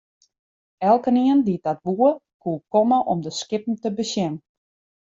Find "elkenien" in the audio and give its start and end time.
0.89-1.39